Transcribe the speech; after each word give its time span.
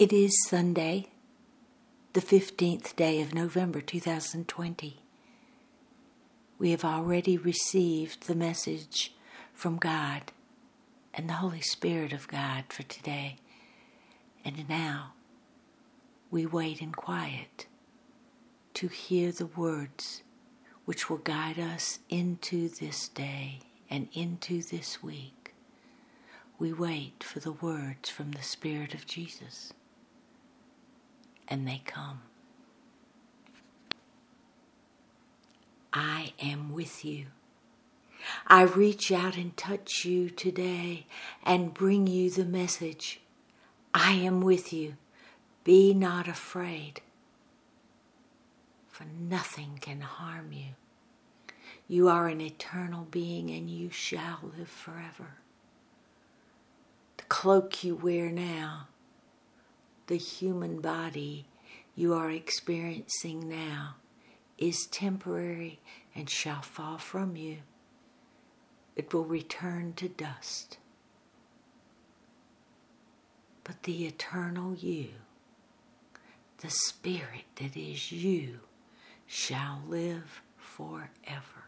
It 0.00 0.14
is 0.14 0.32
Sunday, 0.48 1.08
the 2.14 2.22
15th 2.22 2.96
day 2.96 3.20
of 3.20 3.34
November 3.34 3.82
2020. 3.82 5.02
We 6.58 6.70
have 6.70 6.86
already 6.86 7.36
received 7.36 8.26
the 8.26 8.34
message 8.34 9.12
from 9.52 9.76
God 9.76 10.32
and 11.12 11.28
the 11.28 11.34
Holy 11.34 11.60
Spirit 11.60 12.14
of 12.14 12.28
God 12.28 12.64
for 12.70 12.82
today. 12.82 13.36
And 14.42 14.66
now 14.70 15.12
we 16.30 16.46
wait 16.46 16.80
in 16.80 16.92
quiet 16.92 17.66
to 18.72 18.88
hear 18.88 19.32
the 19.32 19.44
words 19.44 20.22
which 20.86 21.10
will 21.10 21.18
guide 21.18 21.58
us 21.58 21.98
into 22.08 22.70
this 22.70 23.06
day 23.06 23.58
and 23.90 24.08
into 24.14 24.62
this 24.62 25.02
week. 25.02 25.52
We 26.58 26.72
wait 26.72 27.22
for 27.22 27.38
the 27.38 27.52
words 27.52 28.08
from 28.08 28.32
the 28.32 28.42
Spirit 28.42 28.94
of 28.94 29.04
Jesus, 29.04 29.74
and 31.50 31.66
they 31.66 31.82
come. 31.84 32.22
I 35.92 36.32
am 36.40 36.72
with 36.72 37.04
you. 37.04 37.26
I 38.46 38.62
reach 38.62 39.10
out 39.10 39.36
and 39.36 39.56
touch 39.56 40.04
you 40.04 40.30
today 40.30 41.06
and 41.42 41.74
bring 41.74 42.06
you 42.06 42.30
the 42.30 42.44
message 42.44 43.20
I 43.92 44.12
am 44.12 44.40
with 44.40 44.72
you. 44.72 44.94
Be 45.64 45.92
not 45.92 46.28
afraid, 46.28 47.00
for 48.88 49.04
nothing 49.04 49.78
can 49.80 50.00
harm 50.00 50.52
you. 50.52 50.74
You 51.88 52.08
are 52.08 52.28
an 52.28 52.40
eternal 52.40 53.08
being 53.10 53.50
and 53.50 53.68
you 53.68 53.90
shall 53.90 54.38
live 54.56 54.68
forever. 54.68 55.38
The 57.16 57.24
cloak 57.24 57.82
you 57.82 57.96
wear 57.96 58.30
now, 58.30 58.86
the 60.10 60.16
human 60.16 60.80
body 60.80 61.46
you 61.94 62.12
are 62.14 62.32
experiencing 62.32 63.48
now, 63.48 63.94
is 64.58 64.86
temporary 64.86 65.78
and 66.16 66.28
shall 66.28 66.62
fall 66.62 66.98
from 66.98 67.36
you. 67.36 67.58
It 68.96 69.14
will 69.14 69.24
return 69.24 69.92
to 69.94 70.08
dust. 70.08 70.78
But 73.62 73.84
the 73.84 74.04
eternal 74.04 74.74
you, 74.74 75.10
the 76.58 76.70
spirit 76.70 77.44
that 77.56 77.76
is 77.76 78.10
you, 78.10 78.58
shall 79.28 79.80
live 79.86 80.42
forever. 80.56 81.59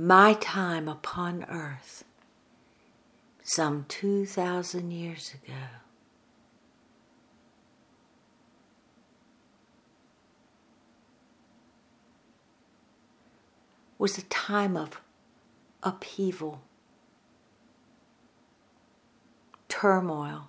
My 0.00 0.32
time 0.32 0.88
upon 0.88 1.44
earth 1.50 2.04
some 3.42 3.84
2,000 3.88 4.90
years 4.92 5.34
ago. 5.34 5.58
Was 13.98 14.16
a 14.16 14.22
time 14.22 14.74
of 14.74 15.02
upheaval, 15.82 16.62
turmoil, 19.68 20.48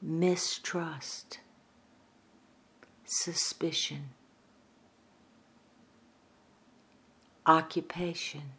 mistrust, 0.00 1.40
suspicion 3.04 4.08
occupation. 7.46 8.52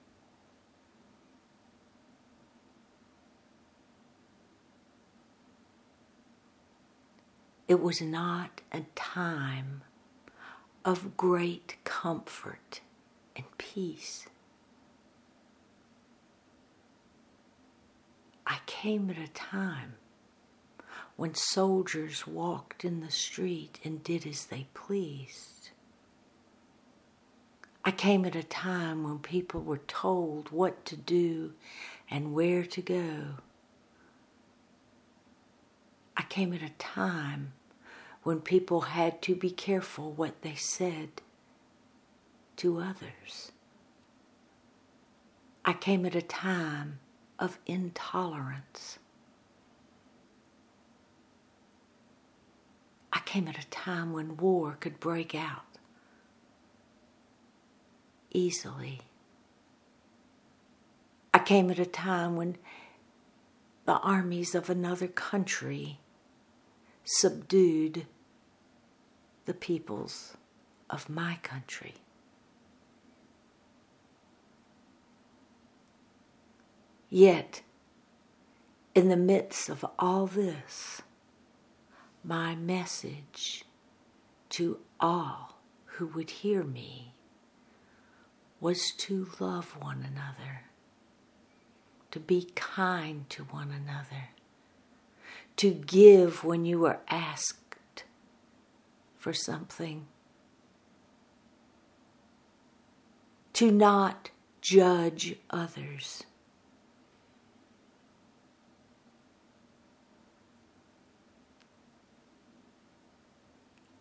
It 7.67 7.81
was 7.81 7.99
not 7.99 8.61
a 8.71 8.81
time 8.93 9.81
of 10.83 11.17
great 11.17 11.77
comfort 11.83 12.81
and 13.35 13.45
peace. 13.57 14.27
I 18.45 18.59
came 18.67 19.09
at 19.09 19.17
a 19.17 19.27
time 19.27 19.95
when 21.15 21.33
soldiers 21.33 22.27
walked 22.27 22.85
in 22.85 22.99
the 22.99 23.09
street 23.09 23.79
and 23.83 24.03
did 24.03 24.27
as 24.27 24.45
they 24.45 24.67
pleased. 24.75 25.71
I 27.87 27.91
came 27.91 28.25
at 28.25 28.35
a 28.35 28.41
time 28.41 29.03
when 29.03 29.19
people 29.19 29.61
were 29.61 29.77
told 29.77 30.49
what 30.49 30.85
to 30.85 30.97
do 30.97 31.53
and 32.09 32.33
where 32.33 32.65
to 32.65 32.81
go. 32.81 33.35
I 36.17 36.23
came 36.23 36.51
at 36.51 36.63
a 36.63 36.71
time 36.79 37.53
when 38.23 38.41
people 38.41 38.81
had 38.81 39.21
to 39.21 39.35
be 39.35 39.51
careful 39.51 40.11
what 40.11 40.41
they 40.41 40.55
said 40.55 41.21
to 42.57 42.79
others. 42.79 43.51
I 45.63 45.73
came 45.73 46.07
at 46.07 46.15
a 46.15 46.23
time 46.23 46.97
of 47.37 47.59
intolerance. 47.67 48.97
I 53.13 53.19
came 53.19 53.47
at 53.47 53.63
a 53.63 53.69
time 53.69 54.11
when 54.11 54.37
war 54.37 54.75
could 54.79 54.99
break 54.99 55.35
out 55.35 55.74
easily. 58.35 58.99
I 61.33 61.39
came 61.39 61.69
at 61.69 61.79
a 61.79 61.85
time 61.85 62.35
when 62.35 62.57
the 63.85 63.97
armies 63.99 64.53
of 64.53 64.69
another 64.69 65.07
country 65.07 65.99
subdued 67.03 68.05
the 69.45 69.53
peoples 69.53 70.35
of 70.89 71.09
my 71.09 71.39
country. 71.43 71.95
Yet, 77.09 77.61
in 78.93 79.09
the 79.09 79.15
midst 79.15 79.69
of 79.69 79.85
all 79.97 80.25
this, 80.25 81.01
my 82.23 82.55
message 82.55 83.63
to 84.49 84.79
all 84.99 85.59
who 85.85 86.07
would 86.07 86.29
hear 86.29 86.63
me 86.63 87.14
was 88.65 88.91
to 88.93 89.27
love 89.39 89.79
one 89.79 89.99
another, 89.99 90.63
to 92.09 92.19
be 92.19 92.49
kind 92.55 93.29
to 93.29 93.43
one 93.43 93.69
another, 93.69 94.29
to 95.55 95.69
give 95.69 96.43
when 96.43 96.65
you 96.65 96.79
were 96.79 96.97
asked 97.07 98.05
for 99.19 99.33
something, 99.33 100.07
to 103.53 103.69
not 103.69 104.31
judge 104.61 105.35
others. 105.51 106.23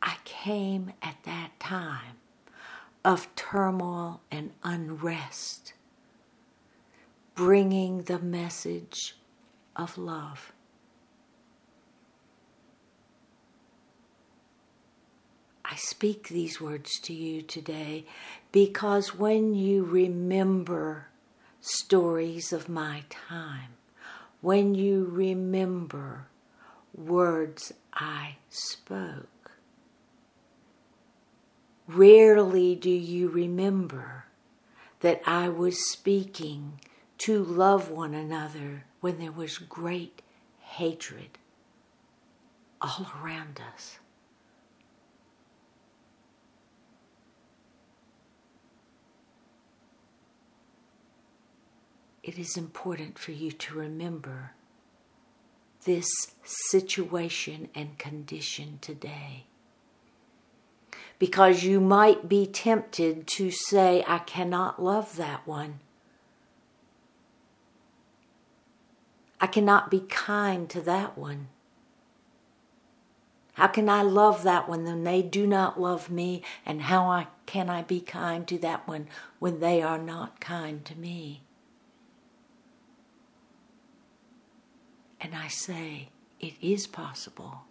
I 0.01 0.17
came 0.25 0.95
at 1.03 1.19
that 1.25 1.51
time 1.61 2.17
of 3.05 3.34
turmoil 3.54 4.20
and 4.32 4.50
unrest, 4.65 5.75
bringing 7.37 8.03
the 8.03 8.19
message 8.19 9.15
of 9.76 9.97
love. 9.97 10.53
I 15.65 15.77
speak 15.77 16.27
these 16.28 16.60
words 16.60 16.98
to 17.03 17.12
you 17.12 17.42
today 17.42 18.06
because 18.51 19.15
when 19.15 19.54
you 19.54 19.84
remember 19.84 21.07
stories 21.60 22.53
of 22.53 22.68
my 22.68 23.04
time, 23.09 23.74
when 24.41 24.74
you 24.74 25.04
remember 25.04 26.27
words 26.92 27.72
I 27.92 28.34
spoke, 28.50 29.28
Rarely 31.86 32.75
do 32.75 32.91
you 32.91 33.28
remember 33.28 34.25
that 35.01 35.21
I 35.27 35.48
was 35.51 35.91
speaking 35.91 36.81
to 37.19 37.42
love 37.42 37.91
one 37.91 38.15
another 38.15 38.84
when 39.01 39.19
there 39.19 39.33
was 39.33 39.59
great 39.59 40.22
hatred 40.60 41.39
all 42.81 43.07
around 43.22 43.60
us. 43.75 43.98
It 52.22 52.39
is 52.39 52.57
important 52.57 53.19
for 53.19 53.33
you 53.33 53.53
to 53.53 53.75
remember 53.75 54.53
this 55.84 56.09
situation 56.42 57.69
and 57.75 57.98
condition 57.98 58.78
today 58.81 59.45
because 61.19 61.63
you 61.63 61.81
might 61.81 62.28
be 62.28 62.47
tempted 62.47 63.27
to 63.27 63.51
say, 63.51 64.05
I 64.07 64.19
cannot 64.19 64.83
love 64.83 65.16
that 65.16 65.47
one. 65.47 65.81
I 69.41 69.47
cannot 69.47 69.91
be 69.91 70.01
kind 70.01 70.69
to 70.71 70.81
that 70.83 71.19
one. 71.19 71.49
How 73.55 73.69
can 73.69 73.89
I 73.89 74.03
love 74.03 74.43
that 74.43 74.69
one 74.69 74.84
when 74.84 75.05
they 75.05 75.22
do 75.22 75.47
not 75.47 75.81
love 75.81 76.11
me? 76.11 76.43
And 76.66 76.83
how 76.83 77.07
I, 77.07 77.28
can 77.47 77.71
I 77.71 77.83
be 77.83 78.01
kind 78.01 78.49
to 78.49 78.59
that 78.59 78.89
one 78.89 79.07
when 79.39 79.60
they 79.60 79.81
are 79.81 79.99
not 79.99 80.41
kind 80.41 80.84
to 80.87 80.99
me? 80.99 81.43
And 85.21 85.34
I 85.34 85.49
say, 85.49 86.09
it 86.41 86.55
is 86.60 86.87
possible 86.87 87.63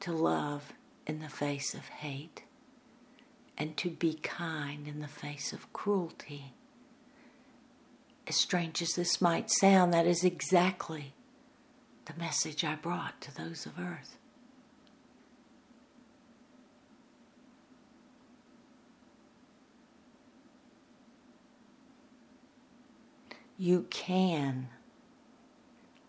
to 0.00 0.12
love 0.12 0.72
in 1.06 1.20
the 1.20 1.28
face 1.28 1.74
of 1.74 1.88
hate 1.88 2.42
and 3.56 3.76
to 3.76 3.90
be 3.90 4.14
kind 4.14 4.88
in 4.88 5.00
the 5.00 5.08
face 5.08 5.52
of 5.52 5.72
cruelty. 5.72 6.52
As 8.26 8.36
strange 8.36 8.82
as 8.82 8.94
this 8.94 9.20
might 9.20 9.50
sound, 9.50 9.92
that 9.92 10.06
is 10.06 10.24
exactly 10.24 11.14
the 12.06 12.14
message 12.18 12.64
I 12.64 12.74
brought 12.74 13.20
to 13.22 13.34
those 13.34 13.66
of 13.66 13.78
earth. 13.78 14.16
You 23.56 23.86
can 23.88 24.68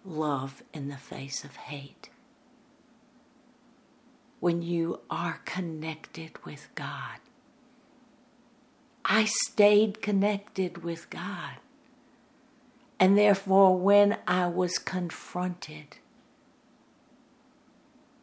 love 0.04 0.64
in 0.74 0.90
the 0.90 0.98
face 0.98 1.44
of 1.44 1.56
hate 1.56 2.10
when 4.40 4.62
you 4.62 5.00
are 5.10 5.42
connected 5.46 6.44
with 6.46 6.68
God. 6.76 7.20
I 9.18 9.24
stayed 9.24 10.02
connected 10.02 10.84
with 10.84 11.10
God. 11.10 11.54
And 13.00 13.18
therefore, 13.18 13.78
when 13.78 14.18
I 14.28 14.48
was 14.48 14.78
confronted 14.78 16.00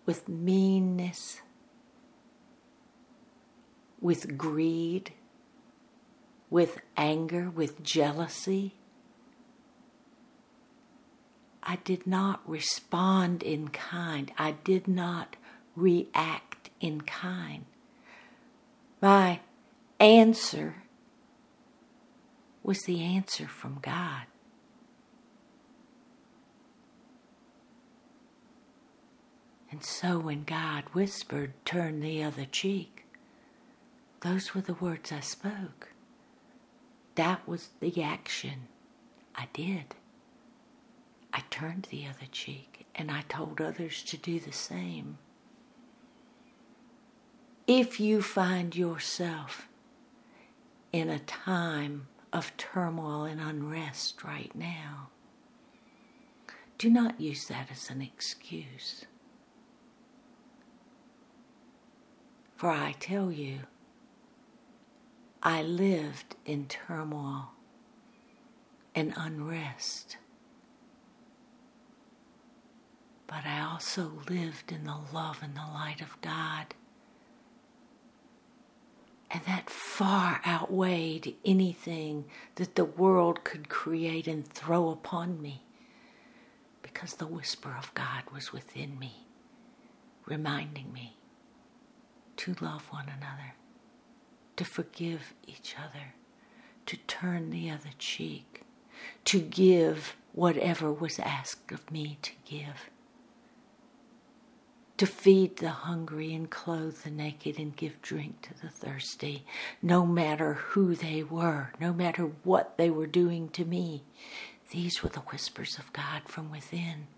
with 0.04 0.28
meanness, 0.28 1.40
with 4.02 4.36
greed, 4.36 5.14
with 6.50 6.82
anger, 6.94 7.48
with 7.48 7.82
jealousy, 7.82 8.74
I 11.62 11.76
did 11.84 12.06
not 12.06 12.46
respond 12.46 13.42
in 13.42 13.68
kind. 13.68 14.30
I 14.36 14.56
did 14.62 14.86
not 14.86 15.36
react 15.74 16.68
in 16.82 17.00
kind. 17.00 17.64
My 19.00 19.40
answer 19.98 20.81
was 22.62 22.82
the 22.82 23.02
answer 23.02 23.46
from 23.46 23.78
God. 23.82 24.22
And 29.70 29.82
so 29.82 30.18
when 30.18 30.44
God 30.44 30.84
whispered, 30.92 31.54
Turn 31.64 32.00
the 32.00 32.22
other 32.22 32.44
cheek, 32.44 33.06
those 34.20 34.54
were 34.54 34.60
the 34.60 34.74
words 34.74 35.10
I 35.10 35.20
spoke. 35.20 35.88
That 37.14 37.46
was 37.48 37.70
the 37.80 38.02
action 38.02 38.68
I 39.34 39.48
did. 39.52 39.94
I 41.32 41.42
turned 41.50 41.88
the 41.90 42.06
other 42.06 42.26
cheek 42.30 42.86
and 42.94 43.10
I 43.10 43.22
told 43.22 43.60
others 43.60 44.02
to 44.04 44.16
do 44.16 44.38
the 44.38 44.52
same. 44.52 45.18
If 47.66 47.98
you 47.98 48.20
find 48.20 48.76
yourself 48.76 49.68
in 50.92 51.08
a 51.08 51.18
time 51.18 52.08
of 52.32 52.56
turmoil 52.56 53.24
and 53.24 53.40
unrest 53.40 54.24
right 54.24 54.54
now, 54.54 55.08
do 56.78 56.90
not 56.90 57.20
use 57.20 57.46
that 57.46 57.68
as 57.70 57.90
an 57.90 58.02
excuse. 58.02 59.04
For 62.56 62.70
I 62.70 62.94
tell 62.98 63.30
you, 63.30 63.60
I 65.42 65.62
lived 65.62 66.36
in 66.44 66.66
turmoil 66.66 67.50
and 68.94 69.12
unrest. 69.16 70.16
But 73.26 73.44
I 73.46 73.60
also 73.62 74.12
lived 74.28 74.70
in 74.70 74.84
the 74.84 74.98
love 75.12 75.40
and 75.42 75.56
the 75.56 75.60
light 75.60 76.00
of 76.00 76.20
God. 76.20 76.74
And 79.32 79.42
that 79.44 79.70
far 79.70 80.40
outweighed 80.46 81.34
anything 81.44 82.26
that 82.56 82.74
the 82.74 82.84
world 82.84 83.44
could 83.44 83.70
create 83.70 84.26
and 84.26 84.46
throw 84.46 84.90
upon 84.90 85.40
me. 85.40 85.62
Because 86.82 87.14
the 87.14 87.26
whisper 87.26 87.74
of 87.78 87.94
God 87.94 88.24
was 88.32 88.52
within 88.52 88.98
me, 88.98 89.26
reminding 90.26 90.92
me 90.92 91.16
to 92.36 92.54
love 92.60 92.86
one 92.90 93.06
another, 93.06 93.54
to 94.56 94.64
forgive 94.64 95.32
each 95.46 95.76
other, 95.78 96.14
to 96.86 96.96
turn 97.06 97.50
the 97.50 97.70
other 97.70 97.90
cheek, 97.98 98.62
to 99.24 99.40
give 99.40 100.16
whatever 100.32 100.92
was 100.92 101.18
asked 101.18 101.72
of 101.72 101.90
me 101.90 102.18
to 102.22 102.32
give, 102.44 102.90
to 105.02 105.06
feed 105.08 105.56
the 105.56 105.68
hungry 105.68 106.32
and 106.32 106.48
clothe 106.48 106.96
the 107.02 107.10
naked 107.10 107.58
and 107.58 107.74
give 107.74 108.00
drink 108.02 108.40
to 108.40 108.54
the 108.62 108.68
thirsty, 108.68 109.44
no 109.82 110.06
matter 110.06 110.54
who 110.54 110.94
they 110.94 111.24
were, 111.24 111.72
no 111.80 111.92
matter 111.92 112.30
what 112.44 112.78
they 112.78 112.88
were 112.88 113.08
doing 113.08 113.48
to 113.48 113.64
me. 113.64 114.04
These 114.70 115.02
were 115.02 115.08
the 115.08 115.18
whispers 115.18 115.76
of 115.76 115.92
God 115.92 116.22
from 116.26 116.52
within, 116.52 117.08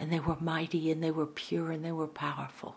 and 0.00 0.10
they 0.10 0.20
were 0.20 0.38
mighty 0.40 0.90
and 0.90 1.04
they 1.04 1.10
were 1.10 1.26
pure 1.26 1.70
and 1.70 1.84
they 1.84 1.92
were 1.92 2.06
powerful. 2.06 2.76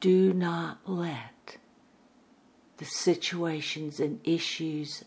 do 0.00 0.32
not 0.32 0.78
let 0.84 1.58
the 2.78 2.84
situations 2.84 4.00
and 4.00 4.18
issues 4.24 5.04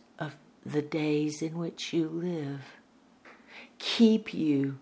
the 0.66 0.82
days 0.82 1.42
in 1.42 1.58
which 1.58 1.94
you 1.94 2.08
live 2.08 2.62
keep 3.78 4.34
you 4.34 4.78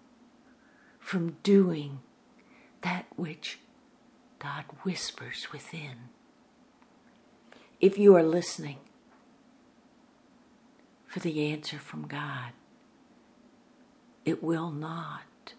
from 1.00 1.38
doing 1.44 2.00
that 2.82 3.06
which 3.16 3.60
God 4.40 4.66
whispers 4.84 5.48
within. 5.52 6.10
If 7.80 7.98
you 7.98 8.16
are 8.16 8.24
listening 8.24 8.78
for 11.06 11.20
the 11.20 11.52
answer 11.52 11.78
from 11.78 12.08
God, 12.08 12.52
it 14.26 14.42
will 14.42 14.72
not 14.72 15.54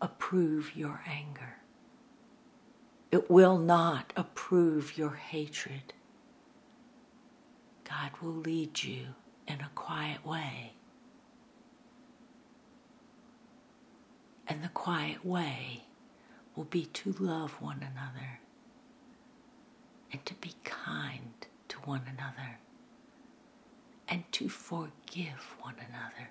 approve 0.00 0.76
your 0.76 1.02
anger. 1.06 1.56
It 3.10 3.30
will 3.30 3.58
not 3.58 4.12
approve 4.16 4.96
your 4.96 5.14
hatred. 5.14 5.94
God 7.90 8.12
will 8.22 8.36
lead 8.36 8.84
you 8.84 9.06
in 9.48 9.60
a 9.60 9.70
quiet 9.74 10.24
way. 10.24 10.74
And 14.46 14.62
the 14.62 14.68
quiet 14.68 15.26
way 15.26 15.82
will 16.54 16.64
be 16.64 16.86
to 16.86 17.12
love 17.18 17.50
one 17.60 17.78
another 17.78 18.38
and 20.12 20.24
to 20.24 20.34
be 20.34 20.54
kind 20.62 21.46
to 21.68 21.78
one 21.78 22.02
another 22.06 22.58
and 24.08 24.22
to 24.32 24.48
forgive 24.48 25.56
one 25.60 25.74
another. 25.76 26.30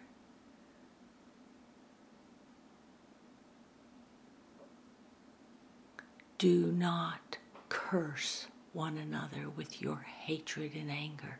Do 6.37 6.71
not 6.71 7.37
curse 7.67 8.47
one 8.71 8.97
another 8.97 9.49
with 9.49 9.81
your 9.81 10.05
hatred 10.25 10.71
and 10.73 10.89
anger. 10.89 11.39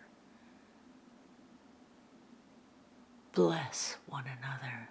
Bless 3.34 3.98
one 4.08 4.26
another 4.26 4.90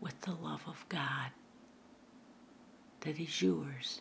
with 0.00 0.20
the 0.22 0.32
love 0.32 0.62
of 0.66 0.84
God 0.88 1.30
that 3.00 3.18
is 3.20 3.40
yours 3.40 4.00